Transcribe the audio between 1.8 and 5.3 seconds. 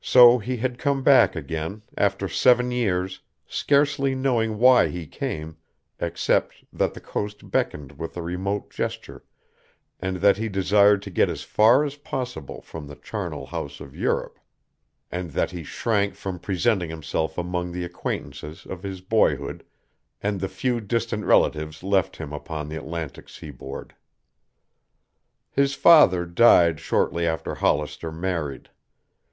after seven years, scarcely knowing why he